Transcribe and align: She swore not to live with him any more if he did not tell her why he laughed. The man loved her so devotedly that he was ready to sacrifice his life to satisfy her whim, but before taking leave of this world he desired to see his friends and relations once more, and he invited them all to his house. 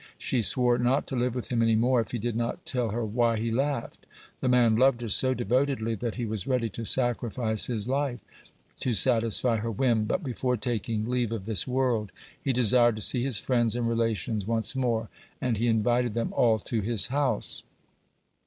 She 0.17 0.41
swore 0.41 0.79
not 0.79 1.05
to 1.09 1.15
live 1.15 1.35
with 1.35 1.49
him 1.49 1.61
any 1.61 1.75
more 1.75 2.01
if 2.01 2.09
he 2.09 2.17
did 2.17 2.35
not 2.35 2.65
tell 2.65 2.89
her 2.89 3.05
why 3.05 3.37
he 3.37 3.51
laughed. 3.51 4.07
The 4.39 4.47
man 4.49 4.75
loved 4.75 5.01
her 5.01 5.09
so 5.09 5.35
devotedly 5.35 5.93
that 5.93 6.15
he 6.15 6.25
was 6.25 6.47
ready 6.47 6.69
to 6.69 6.85
sacrifice 6.85 7.67
his 7.67 7.87
life 7.87 8.19
to 8.79 8.95
satisfy 8.95 9.57
her 9.57 9.69
whim, 9.69 10.05
but 10.05 10.23
before 10.23 10.57
taking 10.57 11.05
leave 11.07 11.31
of 11.31 11.45
this 11.45 11.67
world 11.67 12.11
he 12.43 12.51
desired 12.51 12.95
to 12.95 13.01
see 13.03 13.23
his 13.23 13.37
friends 13.37 13.75
and 13.75 13.87
relations 13.87 14.47
once 14.47 14.75
more, 14.75 15.09
and 15.39 15.57
he 15.57 15.67
invited 15.67 16.15
them 16.15 16.33
all 16.33 16.57
to 16.57 16.81
his 16.81 17.05
house. 17.13 17.61